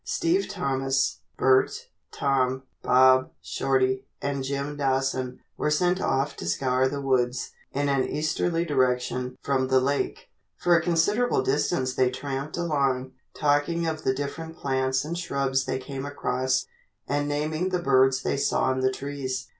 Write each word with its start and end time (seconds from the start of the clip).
Steve 0.03 0.47
Thomas, 0.49 1.19
Bert, 1.37 1.89
Tom, 2.11 2.63
Bob, 2.81 3.29
Shorty, 3.39 4.07
and 4.19 4.43
Jim 4.43 4.75
Dawson 4.75 5.41
were 5.57 5.69
sent 5.69 6.01
off 6.01 6.35
to 6.37 6.47
scour 6.47 6.87
the 6.87 6.99
woods 7.03 7.51
in 7.71 7.87
an 7.87 8.09
easterly 8.09 8.65
direction 8.65 9.37
from 9.43 9.67
the 9.67 9.79
lake. 9.79 10.31
For 10.57 10.75
a 10.75 10.81
considerable 10.81 11.43
distance 11.43 11.93
they 11.93 12.09
tramped 12.09 12.57
along, 12.57 13.11
talking 13.35 13.85
of 13.85 14.03
the 14.03 14.15
different 14.15 14.57
plants 14.57 15.05
and 15.05 15.15
shrubs 15.15 15.65
they 15.65 15.77
came 15.77 16.07
across 16.07 16.65
and 17.07 17.27
naming 17.27 17.69
the 17.69 17.77
birds 17.77 18.23
they 18.23 18.37
saw 18.37 18.71
in 18.73 18.79
the 18.79 18.89
trees. 18.91 19.49